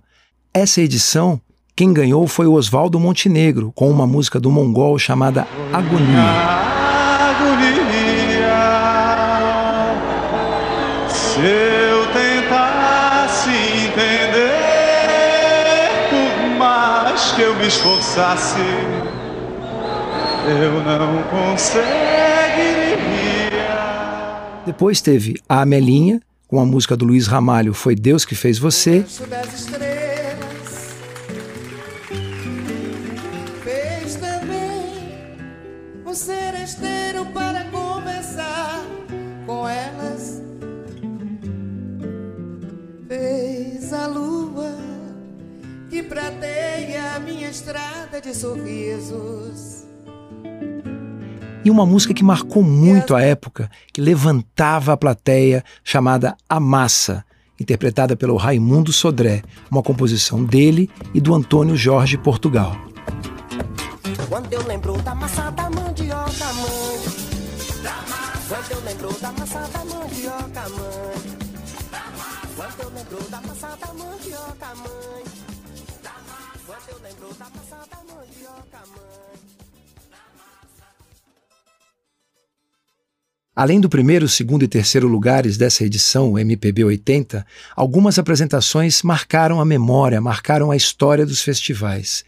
Essa 0.54 0.82
edição, 0.82 1.42
quem 1.75 1.92
ganhou 1.92 2.27
foi 2.27 2.46
o 2.46 2.54
Oswaldo 2.54 3.00
Montenegro, 3.00 3.72
com 3.74 3.89
uma 3.89 4.06
música 4.06 4.39
do 4.39 4.51
Mongol 4.51 5.00
chamada 5.00 5.48
Agonia. 5.74 6.22
agonia. 6.22 6.75
Me 17.65 17.69
esforçasse, 17.69 18.60
eu 20.48 20.84
não 20.84 21.24
conseguiria. 21.24 21.86
Depois 24.67 25.01
teve 25.01 25.41
a 25.50 25.62
Amelinha, 25.62 26.22
com 26.48 26.60
a 26.60 26.65
música 26.65 26.95
do 26.95 27.05
Luiz 27.05 27.25
Ramalho 27.25 27.74
Foi 27.74 27.95
Deus 27.95 28.24
que 28.24 28.36
Fez 28.36 28.60
Você. 28.60 29.00
das 29.27 29.51
estrelas 29.51 29.95
a 47.15 47.19
minha 47.19 47.50
estrada 47.50 48.19
de 48.19 48.36
sorrisos. 48.36 49.86
E 51.63 51.72
uma 51.72 51.86
música 51.86 52.13
que 52.13 52.24
marcou 52.24 52.62
muito 52.62 53.15
a 53.15 53.22
época, 53.22 53.72
que 53.93 54.01
levantava 54.01 54.91
a 54.91 54.98
plateia, 54.98 55.63
chamada 55.81 56.36
A 56.50 56.60
Massa, 56.60 57.24
interpretada 57.57 58.17
pelo 58.17 58.36
Raimundo 58.36 58.91
Sodré, 58.91 59.43
uma 59.72 59.81
composição 59.81 60.43
dele 60.43 60.89
e 61.13 61.22
do 61.22 61.34
Antônio 61.34 61.77
Jorge 61.77 62.17
Portugal. 62.17 62.75
Quando 64.27 64.51
eu 64.51 64.67
lembro 64.67 65.01
da 65.01 65.15
massa 65.15 65.50
da 65.51 65.69
mandioca, 65.69 66.53
mãe. 66.53 67.00
Quando 68.50 68.72
eu 68.72 68.84
lembro 68.84 69.13
da 69.22 69.31
massa 69.31 69.60
da 69.60 69.86
mandioca, 69.86 70.69
mãe. 70.69 71.38
Quando 72.55 72.79
eu 72.81 72.89
lembro 72.89 73.29
da 73.29 73.41
massa 73.41 73.77
da 73.79 73.93
mandioca, 73.93 74.75
mãe. 74.75 75.35
Quando 77.06 77.22
eu 77.22 77.28
lembro 77.28 77.36
da 77.36 77.50
massa 77.52 77.88
da 77.88 78.16
mandioca, 78.16 78.80
mãe. 78.88 79.40
Além 83.56 83.80
do 83.80 83.88
primeiro, 83.88 84.28
segundo 84.28 84.64
e 84.64 84.68
terceiro 84.68 85.08
lugares 85.08 85.56
dessa 85.56 85.86
edição, 85.86 86.34
o 86.34 86.40
MPB 86.40 86.84
80, 86.84 87.46
algumas 87.76 88.18
apresentações 88.18 89.04
marcaram 89.04 89.62
a 89.62 89.66
memória, 89.66 90.20
marcaram 90.20 90.72
a 90.72 90.76
história 90.76 91.28
dos 91.28 91.44
festivais. 91.44 92.26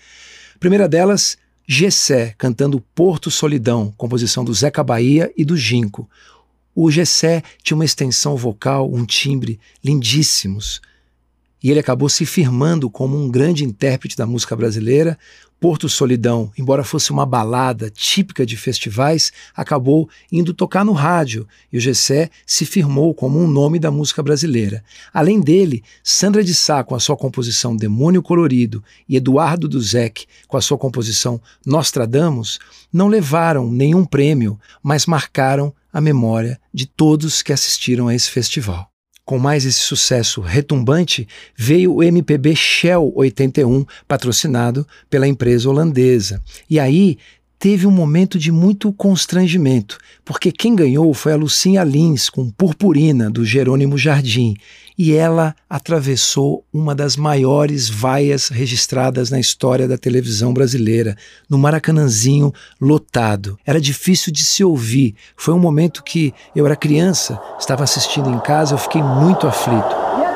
A 0.55 0.59
primeira 0.59 0.87
delas, 0.87 1.37
Gessé, 1.67 2.35
cantando 2.37 2.79
Porto 2.79 3.31
Solidão, 3.31 3.91
composição 3.97 4.45
do 4.45 4.53
Zeca 4.53 4.83
Bahia 4.83 5.33
e 5.35 5.43
do 5.43 5.57
Ginco. 5.57 6.07
O 6.75 6.91
Gessé 6.91 7.41
tinha 7.63 7.75
uma 7.75 7.85
extensão 7.85 8.37
vocal, 8.37 8.93
um 8.93 9.05
timbre 9.05 9.59
lindíssimos. 9.83 10.81
E 11.63 11.71
ele 11.71 11.79
acabou 11.79 12.07
se 12.07 12.25
firmando 12.25 12.89
como 12.89 13.17
um 13.17 13.29
grande 13.29 13.63
intérprete 13.63 14.15
da 14.15 14.25
música 14.25 14.55
brasileira, 14.55 15.17
Porto 15.59 15.89
Solidão, 15.89 16.51
embora 16.55 16.83
fosse 16.83 17.11
uma 17.11 17.25
balada 17.25 17.89
típica 17.89 18.45
de 18.45 18.55
festivais, 18.55 19.31
acabou 19.55 20.07
indo 20.31 20.53
tocar 20.53 20.85
no 20.85 20.91
rádio. 20.91 21.47
E 21.73 21.77
o 21.77 21.81
Gessé 21.81 22.29
se 22.45 22.63
firmou 22.63 23.11
como 23.13 23.39
um 23.39 23.47
nome 23.47 23.79
da 23.79 23.89
música 23.89 24.21
brasileira. 24.21 24.83
Além 25.11 25.41
dele, 25.41 25.83
Sandra 26.03 26.43
de 26.43 26.53
Sá 26.53 26.83
com 26.83 26.93
a 26.93 26.99
sua 26.99 27.17
composição 27.17 27.75
Demônio 27.75 28.21
Colorido 28.21 28.83
e 29.09 29.15
Eduardo 29.15 29.67
Duzek 29.67 30.27
com 30.47 30.57
a 30.57 30.61
sua 30.61 30.77
composição 30.77 31.41
Nostradamus 31.65 32.59
não 32.93 33.07
levaram 33.07 33.71
nenhum 33.71 34.05
prêmio, 34.05 34.59
mas 34.83 35.07
marcaram 35.07 35.73
a 35.91 35.99
memória 35.99 36.59
de 36.71 36.85
todos 36.85 37.41
que 37.41 37.51
assistiram 37.51 38.07
a 38.07 38.13
esse 38.13 38.29
festival 38.29 38.91
com 39.27 39.37
mais 39.37 39.65
esse 39.65 39.81
sucesso 39.81 40.39
retumbante, 40.39 41.27
veio 41.53 41.95
o 41.95 42.01
MPB 42.01 42.55
Shell 42.55 43.11
81, 43.13 43.85
patrocinado 44.07 44.87
pela 45.09 45.27
empresa 45.27 45.69
holandesa. 45.69 46.41
E 46.69 46.79
aí 46.79 47.17
teve 47.59 47.87
um 47.87 47.91
momento 47.91 48.37
de 48.37 48.51
muito 48.51 48.91
constrangimento, 48.93 49.97
porque 50.23 50.51
quem 50.51 50.75
ganhou 50.75 51.13
foi 51.13 51.33
a 51.33 51.37
Lucinha 51.37 51.83
Lins 51.83 52.29
com 52.29 52.49
Purpurina, 52.49 53.29
do 53.29 53.43
Jerônimo 53.43 53.97
Jardim, 53.97 54.55
e 54.97 55.13
ela 55.13 55.55
atravessou 55.69 56.65
uma 56.73 56.95
das 56.95 57.15
maiores 57.15 57.87
vaias 57.87 58.49
registradas 58.49 59.29
na 59.29 59.39
história 59.39 59.87
da 59.87 59.97
televisão 59.97 60.53
brasileira, 60.53 61.15
no 61.47 61.57
Maracanãzinho 61.57 62.51
lotado. 62.81 63.59
Era 63.65 63.79
difícil 63.79 64.33
de 64.33 64.43
se 64.43 64.63
ouvir. 64.63 65.15
Foi 65.35 65.53
um 65.53 65.59
momento 65.59 66.03
que 66.03 66.33
eu 66.55 66.65
era 66.65 66.75
criança, 66.75 67.39
estava 67.59 67.83
assistindo 67.83 68.29
em 68.29 68.39
casa, 68.39 68.73
eu 68.73 68.79
fiquei 68.79 69.01
muito 69.01 69.45
aflito. 69.45 70.26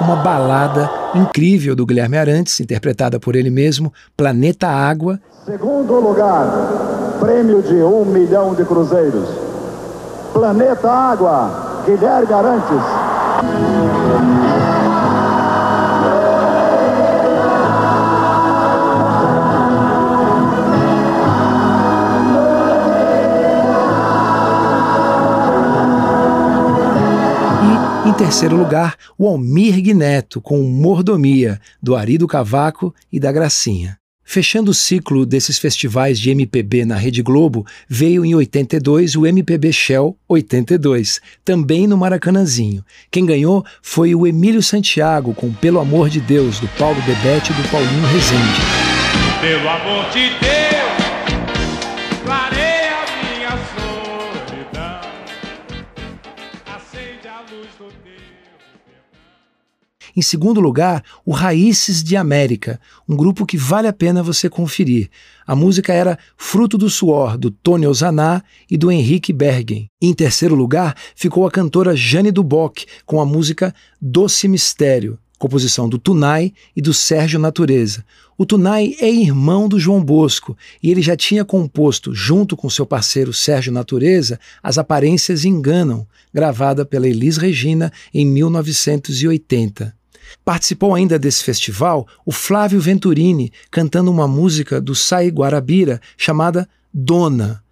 Uma 0.00 0.16
balada 0.16 0.90
incrível 1.14 1.74
do 1.74 1.84
Guilherme 1.84 2.16
Arantes, 2.16 2.60
interpretada 2.60 3.18
por 3.18 3.36
ele 3.36 3.50
mesmo, 3.50 3.92
Planeta 4.16 4.68
Água. 4.68 5.20
Segundo 5.44 6.00
lugar, 6.00 6.46
prêmio 7.20 7.62
de 7.62 7.82
um 7.82 8.04
milhão 8.04 8.54
de 8.54 8.64
cruzeiros. 8.64 9.28
Planeta 10.32 10.90
Água, 10.90 11.82
Guilherme 11.86 12.32
Arantes. 12.32 12.82
Terceiro 28.22 28.54
lugar, 28.54 28.94
o 29.18 29.26
Almir 29.26 29.82
Neto 29.96 30.40
com 30.40 30.62
Mordomia, 30.62 31.60
do 31.82 31.96
Ari 31.96 32.16
do 32.16 32.28
Cavaco 32.28 32.94
e 33.12 33.18
da 33.18 33.32
Gracinha. 33.32 33.98
Fechando 34.24 34.70
o 34.70 34.74
ciclo 34.74 35.26
desses 35.26 35.58
festivais 35.58 36.20
de 36.20 36.30
MPB 36.30 36.84
na 36.84 36.94
Rede 36.94 37.20
Globo, 37.20 37.66
veio 37.88 38.24
em 38.24 38.32
82 38.32 39.16
o 39.16 39.26
MPB 39.26 39.72
Shell 39.72 40.16
82, 40.28 41.20
também 41.44 41.88
no 41.88 41.98
Maracanãzinho. 41.98 42.84
Quem 43.10 43.26
ganhou 43.26 43.64
foi 43.82 44.14
o 44.14 44.24
Emílio 44.24 44.62
Santiago 44.62 45.34
com 45.34 45.52
Pelo 45.52 45.80
Amor 45.80 46.08
de 46.08 46.20
Deus, 46.20 46.60
do 46.60 46.68
Paulo 46.78 47.02
Bebete 47.02 47.50
e 47.50 47.54
do 47.56 47.68
Paulinho 47.70 48.06
Rezende. 48.06 48.60
Pelo 49.40 49.68
amor 49.68 50.08
de 50.10 50.28
Deus! 50.38 50.51
Em 60.14 60.20
segundo 60.20 60.60
lugar, 60.60 61.02
o 61.24 61.32
Raízes 61.32 62.02
de 62.02 62.16
América, 62.16 62.78
um 63.08 63.16
grupo 63.16 63.46
que 63.46 63.56
vale 63.56 63.88
a 63.88 63.92
pena 63.92 64.22
você 64.22 64.50
conferir. 64.50 65.08
A 65.46 65.56
música 65.56 65.92
era 65.92 66.18
Fruto 66.36 66.76
do 66.76 66.90
Suor, 66.90 67.38
do 67.38 67.50
Tony 67.50 67.86
Ozaná 67.86 68.42
e 68.70 68.76
do 68.76 68.92
Henrique 68.92 69.32
Bergen. 69.32 69.88
Em 70.00 70.12
terceiro 70.12 70.54
lugar, 70.54 70.94
ficou 71.14 71.46
a 71.46 71.50
cantora 71.50 71.96
Jane 71.96 72.30
Duboc 72.30 72.84
com 73.06 73.20
a 73.20 73.26
música 73.26 73.74
Doce 74.00 74.48
Mistério, 74.48 75.18
composição 75.42 75.88
do 75.88 75.98
Tunai 75.98 76.52
e 76.76 76.80
do 76.80 76.94
Sérgio 76.94 77.36
Natureza. 77.36 78.04
O 78.38 78.46
Tunai 78.46 78.94
é 79.00 79.10
irmão 79.10 79.68
do 79.68 79.76
João 79.76 80.00
Bosco 80.00 80.56
e 80.80 80.88
ele 80.88 81.02
já 81.02 81.16
tinha 81.16 81.44
composto, 81.44 82.14
junto 82.14 82.56
com 82.56 82.70
seu 82.70 82.86
parceiro 82.86 83.32
Sérgio 83.32 83.72
Natureza, 83.72 84.38
As 84.62 84.78
Aparências 84.78 85.44
Enganam, 85.44 86.06
gravada 86.32 86.84
pela 86.84 87.08
Elis 87.08 87.38
Regina 87.38 87.92
em 88.14 88.24
1980. 88.24 89.92
Participou 90.44 90.94
ainda 90.94 91.18
desse 91.18 91.42
festival 91.42 92.06
o 92.24 92.30
Flávio 92.30 92.80
Venturini, 92.80 93.52
cantando 93.68 94.12
uma 94.12 94.28
música 94.28 94.80
do 94.80 94.94
Sai 94.94 95.28
Guarabira 95.28 96.00
chamada 96.16 96.68
Dona. 96.94 97.64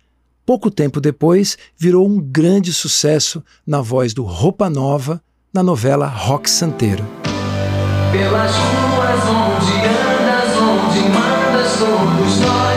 Pouco 0.44 0.72
tempo 0.72 1.00
depois, 1.00 1.56
virou 1.78 2.04
um 2.08 2.20
grande 2.20 2.72
sucesso 2.72 3.44
na 3.64 3.80
voz 3.80 4.12
do 4.12 4.24
Roupa 4.24 4.68
Nova 4.68 5.22
na 5.54 5.62
novela 5.62 6.08
Rock 6.08 6.50
Santeiro. 6.50 7.29
Pelas 8.20 8.54
ruas 8.54 9.22
onde 9.30 9.72
andas, 9.86 10.54
onde 10.54 11.08
mandas 11.08 11.78
todos 11.78 12.38
nós, 12.38 12.69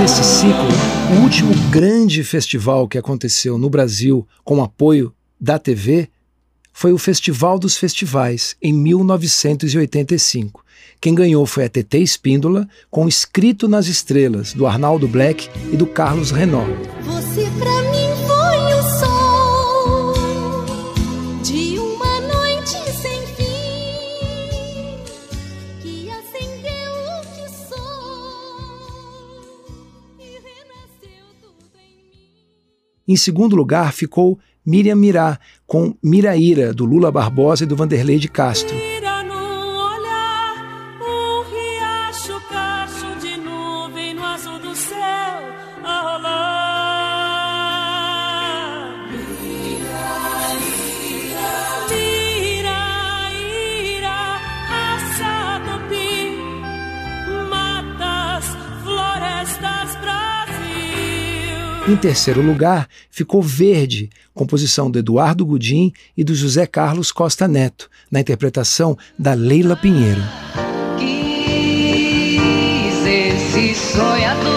desse 0.00 0.24
ciclo, 0.24 0.66
o 1.14 1.22
último 1.22 1.52
grande 1.70 2.24
festival 2.24 2.88
que 2.88 2.96
aconteceu 2.96 3.58
no 3.58 3.68
Brasil 3.68 4.26
com 4.42 4.62
apoio 4.62 5.12
da 5.38 5.58
TV 5.58 6.08
foi 6.72 6.90
o 6.90 6.96
Festival 6.96 7.58
dos 7.58 7.76
Festivais, 7.76 8.56
em 8.62 8.72
1985. 8.72 10.64
Quem 11.02 11.14
ganhou 11.14 11.44
foi 11.44 11.66
a 11.66 11.68
TT 11.68 11.98
Espíndola, 11.98 12.66
com 12.90 13.06
Escrito 13.06 13.68
nas 13.68 13.88
Estrelas, 13.88 14.54
do 14.54 14.66
Arnaldo 14.66 15.06
Black 15.06 15.50
e 15.70 15.76
do 15.76 15.86
Carlos 15.86 16.30
Renault. 16.30 16.72
Em 33.10 33.16
segundo 33.16 33.56
lugar 33.56 33.92
ficou 33.92 34.38
Miriam 34.64 34.94
Mirá, 34.94 35.36
com 35.66 35.96
Miraíra, 36.00 36.72
do 36.72 36.84
Lula 36.84 37.10
Barbosa 37.10 37.64
e 37.64 37.66
do 37.66 37.74
Vanderlei 37.74 38.20
de 38.20 38.28
Castro. 38.28 38.79
Em 61.90 61.96
terceiro 61.96 62.40
lugar 62.40 62.88
ficou 63.10 63.42
Verde, 63.42 64.08
composição 64.32 64.88
do 64.88 65.00
Eduardo 65.00 65.44
Gudim 65.44 65.92
e 66.16 66.22
do 66.22 66.36
José 66.36 66.64
Carlos 66.64 67.10
Costa 67.10 67.48
Neto, 67.48 67.90
na 68.08 68.20
interpretação 68.20 68.96
da 69.18 69.34
Leila 69.34 69.74
Pinheiro. 69.74 70.22
Quis 70.96 73.04
esse 73.04 73.74
sonhador 73.74 74.49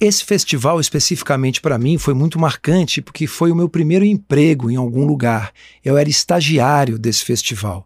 Esse 0.00 0.24
festival, 0.24 0.78
especificamente 0.78 1.60
para 1.60 1.76
mim, 1.76 1.98
foi 1.98 2.14
muito 2.14 2.38
marcante 2.38 3.02
porque 3.02 3.26
foi 3.26 3.50
o 3.50 3.56
meu 3.56 3.68
primeiro 3.68 4.04
emprego 4.04 4.70
em 4.70 4.76
algum 4.76 5.04
lugar. 5.04 5.52
Eu 5.84 5.96
era 5.96 6.08
estagiário 6.08 6.96
desse 6.96 7.24
festival. 7.24 7.84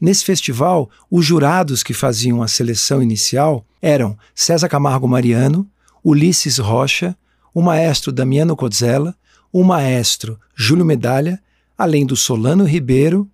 Nesse 0.00 0.24
festival, 0.24 0.88
os 1.10 1.26
jurados 1.26 1.82
que 1.82 1.92
faziam 1.92 2.42
a 2.42 2.48
seleção 2.48 3.02
inicial 3.02 3.62
eram 3.82 4.16
César 4.34 4.70
Camargo 4.70 5.06
Mariano, 5.06 5.68
Ulisses 6.02 6.56
Rocha, 6.56 7.14
o 7.52 7.60
maestro 7.60 8.10
Damiano 8.10 8.56
Cozzella, 8.56 9.14
o 9.52 9.62
maestro 9.62 10.40
Júlio 10.54 10.86
Medalha, 10.86 11.42
além 11.76 12.06
do 12.06 12.16
Solano 12.16 12.64
Ribeiro 12.64 13.28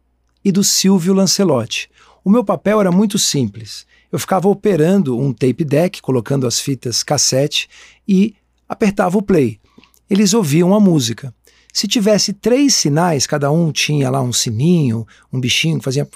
e 0.45 0.51
do 0.51 0.65
Silvio 0.65 1.15
Lancelotti. 1.15 1.89
O 2.25 2.31
meu 2.31 2.43
papel 2.43 2.81
era 2.81 2.91
muito 2.91 3.21
simples. 3.21 3.87
Eu 4.11 4.19
ficava 4.19 4.49
operando 4.49 5.19
um 5.19 5.33
tape 5.33 5.65
deck, 5.65 6.01
colocando 6.01 6.47
as 6.47 6.61
fitas 6.61 7.03
cassete 7.03 7.69
e 8.07 8.35
apertava 8.69 9.19
o 9.19 9.23
play. 9.23 9.59
Eles 10.09 10.35
ouviam 10.35 10.75
a 10.75 10.81
música. 10.81 11.35
Se 11.73 11.87
tivesse 11.87 12.33
três 12.33 12.75
sinais, 12.75 13.27
cada 13.27 13.51
um 13.51 13.71
tinha 13.71 14.09
lá 14.09 14.23
um 14.23 14.33
sininho, 14.33 15.07
um 15.31 15.39
bichinho 15.39 15.79
que 15.79 15.85
fazia. 15.85 16.09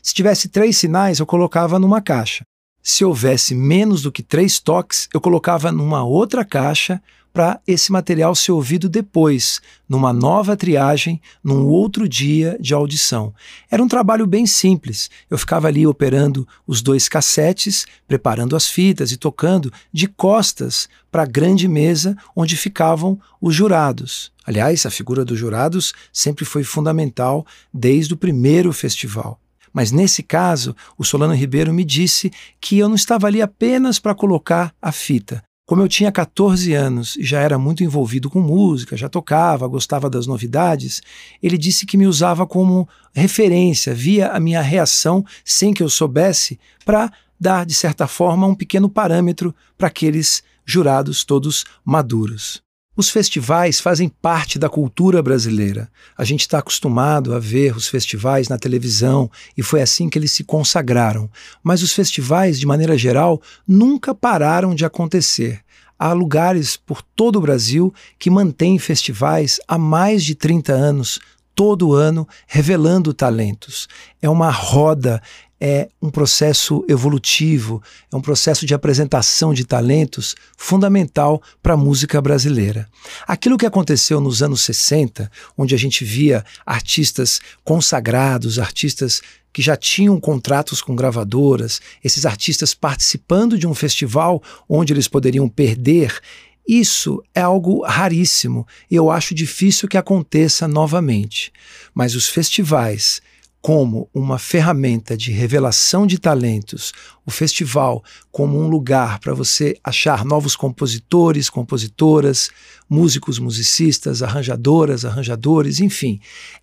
Se 0.00 0.14
tivesse 0.14 0.48
três 0.48 0.76
sinais, 0.76 1.18
eu 1.18 1.26
colocava 1.26 1.78
numa 1.78 2.00
caixa. 2.00 2.44
Se 2.80 3.04
houvesse 3.04 3.52
menos 3.52 4.02
do 4.02 4.12
que 4.12 4.22
três 4.22 4.60
toques, 4.60 5.08
eu 5.12 5.20
colocava 5.20 5.72
numa 5.72 6.04
outra 6.04 6.44
caixa 6.44 7.02
para 7.36 7.60
esse 7.66 7.92
material 7.92 8.34
ser 8.34 8.52
ouvido 8.52 8.88
depois, 8.88 9.60
numa 9.86 10.10
nova 10.10 10.56
triagem, 10.56 11.20
num 11.44 11.66
outro 11.66 12.08
dia 12.08 12.56
de 12.58 12.72
audição. 12.72 13.34
Era 13.70 13.82
um 13.82 13.88
trabalho 13.88 14.26
bem 14.26 14.46
simples. 14.46 15.10
Eu 15.28 15.36
ficava 15.36 15.68
ali 15.68 15.86
operando 15.86 16.48
os 16.66 16.80
dois 16.80 17.10
cassetes, 17.10 17.84
preparando 18.08 18.56
as 18.56 18.70
fitas 18.70 19.12
e 19.12 19.18
tocando 19.18 19.70
de 19.92 20.06
costas 20.06 20.88
para 21.12 21.24
a 21.24 21.26
grande 21.26 21.68
mesa 21.68 22.16
onde 22.34 22.56
ficavam 22.56 23.20
os 23.38 23.54
jurados. 23.54 24.32
Aliás, 24.46 24.86
a 24.86 24.90
figura 24.90 25.22
dos 25.22 25.38
jurados 25.38 25.92
sempre 26.10 26.46
foi 26.46 26.64
fundamental 26.64 27.44
desde 27.70 28.14
o 28.14 28.16
primeiro 28.16 28.72
festival. 28.72 29.38
Mas 29.74 29.92
nesse 29.92 30.22
caso, 30.22 30.74
o 30.96 31.04
Solano 31.04 31.34
Ribeiro 31.34 31.70
me 31.70 31.84
disse 31.84 32.32
que 32.58 32.78
eu 32.78 32.88
não 32.88 32.96
estava 32.96 33.26
ali 33.26 33.42
apenas 33.42 33.98
para 33.98 34.14
colocar 34.14 34.74
a 34.80 34.90
fita. 34.90 35.44
Como 35.66 35.82
eu 35.82 35.88
tinha 35.88 36.12
14 36.12 36.72
anos 36.74 37.16
e 37.16 37.24
já 37.24 37.40
era 37.40 37.58
muito 37.58 37.82
envolvido 37.82 38.30
com 38.30 38.40
música, 38.40 38.96
já 38.96 39.08
tocava, 39.08 39.66
gostava 39.66 40.08
das 40.08 40.24
novidades, 40.24 41.02
ele 41.42 41.58
disse 41.58 41.84
que 41.84 41.96
me 41.96 42.06
usava 42.06 42.46
como 42.46 42.88
referência, 43.12 43.92
via 43.92 44.28
a 44.28 44.38
minha 44.38 44.62
reação 44.62 45.24
sem 45.44 45.74
que 45.74 45.82
eu 45.82 45.88
soubesse, 45.88 46.56
para 46.84 47.12
dar, 47.38 47.66
de 47.66 47.74
certa 47.74 48.06
forma, 48.06 48.46
um 48.46 48.54
pequeno 48.54 48.88
parâmetro 48.88 49.52
para 49.76 49.88
aqueles 49.88 50.40
jurados 50.64 51.24
todos 51.24 51.64
maduros. 51.84 52.65
Os 52.96 53.10
festivais 53.10 53.78
fazem 53.78 54.08
parte 54.08 54.58
da 54.58 54.70
cultura 54.70 55.22
brasileira. 55.22 55.90
A 56.16 56.24
gente 56.24 56.40
está 56.40 56.60
acostumado 56.60 57.34
a 57.34 57.38
ver 57.38 57.76
os 57.76 57.86
festivais 57.86 58.48
na 58.48 58.56
televisão 58.56 59.30
e 59.54 59.62
foi 59.62 59.82
assim 59.82 60.08
que 60.08 60.18
eles 60.18 60.32
se 60.32 60.42
consagraram. 60.42 61.30
Mas 61.62 61.82
os 61.82 61.92
festivais, 61.92 62.58
de 62.58 62.64
maneira 62.64 62.96
geral, 62.96 63.42
nunca 63.68 64.14
pararam 64.14 64.74
de 64.74 64.86
acontecer. 64.86 65.60
Há 65.98 66.14
lugares 66.14 66.78
por 66.78 67.02
todo 67.02 67.36
o 67.36 67.40
Brasil 67.40 67.92
que 68.18 68.30
mantêm 68.30 68.78
festivais 68.78 69.60
há 69.68 69.76
mais 69.76 70.24
de 70.24 70.34
30 70.34 70.72
anos, 70.72 71.20
todo 71.54 71.92
ano, 71.92 72.26
revelando 72.46 73.12
talentos. 73.12 73.88
É 74.22 74.28
uma 74.28 74.50
roda, 74.50 75.22
é 75.60 75.88
um 76.02 76.10
processo 76.10 76.84
evolutivo, 76.88 77.82
é 78.12 78.16
um 78.16 78.20
processo 78.20 78.66
de 78.66 78.74
apresentação 78.74 79.54
de 79.54 79.64
talentos 79.64 80.34
fundamental 80.56 81.42
para 81.62 81.74
a 81.74 81.76
música 81.76 82.20
brasileira. 82.20 82.88
Aquilo 83.26 83.56
que 83.56 83.66
aconteceu 83.66 84.20
nos 84.20 84.42
anos 84.42 84.62
60, 84.62 85.30
onde 85.56 85.74
a 85.74 85.78
gente 85.78 86.04
via 86.04 86.44
artistas 86.64 87.40
consagrados, 87.64 88.58
artistas 88.58 89.22
que 89.52 89.62
já 89.62 89.74
tinham 89.74 90.20
contratos 90.20 90.82
com 90.82 90.94
gravadoras, 90.94 91.80
esses 92.04 92.26
artistas 92.26 92.74
participando 92.74 93.58
de 93.58 93.66
um 93.66 93.74
festival 93.74 94.42
onde 94.68 94.92
eles 94.92 95.08
poderiam 95.08 95.48
perder. 95.48 96.20
Isso 96.68 97.22
é 97.34 97.40
algo 97.40 97.82
raríssimo 97.82 98.66
e 98.90 98.96
eu 98.96 99.10
acho 99.10 99.34
difícil 99.34 99.88
que 99.88 99.96
aconteça 99.96 100.68
novamente. 100.68 101.50
Mas 101.94 102.14
os 102.14 102.28
festivais 102.28 103.22
como 103.66 104.08
uma 104.14 104.38
ferramenta 104.38 105.16
de 105.16 105.32
revelação 105.32 106.06
de 106.06 106.20
talentos, 106.20 106.92
o 107.26 107.32
festival 107.32 108.00
como 108.30 108.60
um 108.60 108.68
lugar 108.68 109.18
para 109.18 109.34
você 109.34 109.76
achar 109.82 110.24
novos 110.24 110.54
compositores, 110.54 111.50
compositoras, 111.50 112.48
músicos, 112.88 113.40
musicistas, 113.40 114.22
arranjadoras, 114.22 115.04
arranjadores, 115.04 115.80
enfim, 115.80 116.20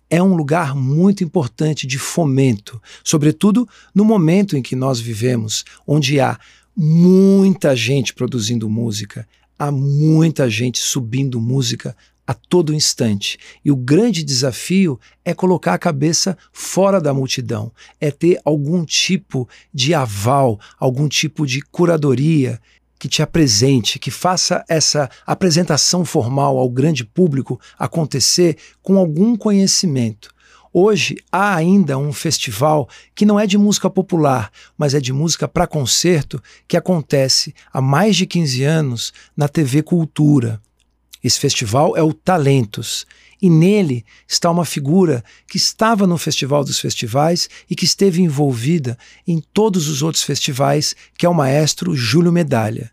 é 0.08 0.22
um 0.22 0.34
lugar 0.34 0.74
muito 0.74 1.22
importante 1.22 1.86
de 1.86 1.98
fomento, 1.98 2.80
sobretudo 3.04 3.68
no 3.94 4.02
momento 4.02 4.56
em 4.56 4.62
que 4.62 4.74
nós 4.74 4.98
vivemos, 4.98 5.62
onde 5.86 6.18
há 6.20 6.40
muita 6.74 7.76
gente 7.76 8.14
produzindo 8.14 8.66
música, 8.70 9.28
há 9.58 9.70
muita 9.70 10.48
gente 10.48 10.78
subindo 10.78 11.38
música 11.38 11.94
a 12.26 12.34
todo 12.34 12.74
instante. 12.74 13.38
E 13.64 13.70
o 13.70 13.76
grande 13.76 14.22
desafio 14.22 14.98
é 15.24 15.34
colocar 15.34 15.74
a 15.74 15.78
cabeça 15.78 16.36
fora 16.52 17.00
da 17.00 17.12
multidão, 17.12 17.70
é 18.00 18.10
ter 18.10 18.40
algum 18.44 18.84
tipo 18.84 19.48
de 19.72 19.94
aval, 19.94 20.58
algum 20.78 21.08
tipo 21.08 21.46
de 21.46 21.60
curadoria 21.60 22.60
que 22.98 23.08
te 23.08 23.22
apresente, 23.22 23.98
que 23.98 24.10
faça 24.10 24.64
essa 24.68 25.10
apresentação 25.26 26.04
formal 26.04 26.56
ao 26.56 26.70
grande 26.70 27.04
público 27.04 27.60
acontecer 27.78 28.56
com 28.82 28.96
algum 28.96 29.36
conhecimento. 29.36 30.32
Hoje 30.76 31.16
há 31.30 31.54
ainda 31.54 31.96
um 31.96 32.12
festival 32.12 32.88
que 33.14 33.24
não 33.24 33.38
é 33.38 33.46
de 33.46 33.56
música 33.56 33.88
popular, 33.88 34.50
mas 34.76 34.92
é 34.92 35.00
de 35.00 35.12
música 35.12 35.46
para 35.46 35.68
concerto, 35.68 36.42
que 36.66 36.76
acontece 36.76 37.54
há 37.72 37.80
mais 37.80 38.16
de 38.16 38.26
15 38.26 38.64
anos 38.64 39.12
na 39.36 39.46
TV 39.46 39.82
Cultura. 39.82 40.60
Esse 41.24 41.40
festival 41.40 41.96
é 41.96 42.02
o 42.02 42.12
Talentos. 42.12 43.06
E 43.40 43.48
nele 43.48 44.04
está 44.28 44.50
uma 44.50 44.66
figura 44.66 45.24
que 45.48 45.56
estava 45.56 46.06
no 46.06 46.18
Festival 46.18 46.62
dos 46.62 46.78
Festivais 46.78 47.48
e 47.68 47.74
que 47.74 47.86
esteve 47.86 48.20
envolvida 48.20 48.98
em 49.26 49.40
todos 49.40 49.88
os 49.88 50.02
outros 50.02 50.22
festivais, 50.22 50.94
que 51.16 51.24
é 51.24 51.28
o 51.28 51.34
maestro 51.34 51.96
Júlio 51.96 52.30
Medalha. 52.30 52.92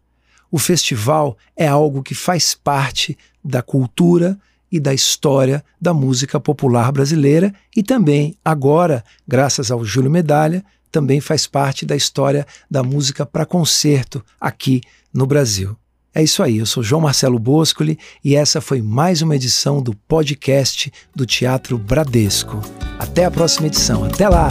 O 0.49 0.57
festival 0.57 1.37
é 1.57 1.67
algo 1.67 2.01
que 2.01 2.15
faz 2.15 2.53
parte 2.53 3.17
da 3.43 3.61
cultura 3.61 4.39
e 4.71 4.79
da 4.79 4.93
história 4.93 5.63
da 5.79 5.93
música 5.93 6.39
popular 6.39 6.89
brasileira 6.91 7.53
e 7.75 7.83
também, 7.83 8.37
agora, 8.43 9.03
graças 9.27 9.69
ao 9.69 9.83
Júlio 9.83 10.09
Medalha, 10.09 10.63
também 10.89 11.19
faz 11.19 11.47
parte 11.47 11.85
da 11.85 11.95
história 11.95 12.45
da 12.69 12.81
música 12.81 13.25
para 13.25 13.45
concerto 13.45 14.23
aqui 14.39 14.81
no 15.13 15.25
Brasil. 15.25 15.80
É 16.13 16.21
isso 16.21 16.43
aí, 16.43 16.57
eu 16.57 16.65
sou 16.65 16.83
João 16.83 17.01
Marcelo 17.01 17.39
Boscoli 17.39 17.97
e 18.23 18.35
essa 18.35 18.59
foi 18.59 18.81
mais 18.81 19.21
uma 19.21 19.35
edição 19.35 19.81
do 19.81 19.95
podcast 19.95 20.91
do 21.15 21.25
Teatro 21.25 21.77
Bradesco. 21.77 22.61
Até 22.99 23.23
a 23.23 23.31
próxima 23.31 23.67
edição, 23.67 24.03
até 24.03 24.27
lá! 24.27 24.49